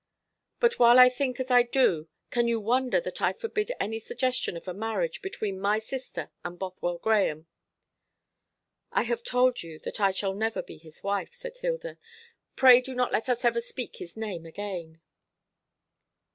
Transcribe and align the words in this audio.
But 0.59 0.79
while 0.79 0.97
I 0.97 1.09
think 1.09 1.39
as 1.39 1.51
I 1.51 1.61
do, 1.61 2.07
can 2.31 2.47
you 2.47 2.59
wonder 2.59 2.99
that 2.99 3.21
I 3.21 3.33
forbid 3.33 3.71
any 3.79 3.99
suggestion 3.99 4.57
of 4.57 4.67
a 4.67 4.73
marriage, 4.73 5.21
between 5.21 5.61
my 5.61 5.77
sister 5.77 6.31
and 6.43 6.57
Bothwell 6.57 6.97
Grahame?" 6.97 7.45
"I 8.91 9.03
have 9.03 9.21
told 9.21 9.61
you 9.61 9.77
that 9.81 10.01
I 10.01 10.09
shall 10.09 10.33
never 10.33 10.63
be 10.63 10.77
his 10.79 11.03
wife," 11.03 11.35
said 11.35 11.55
Hilda. 11.59 11.99
"Pray 12.55 12.81
do 12.81 12.95
not 12.95 13.11
let 13.11 13.29
us 13.29 13.45
ever 13.45 13.61
speak 13.61 13.97
his 13.97 14.17
name 14.17 14.43
again." 14.43 15.01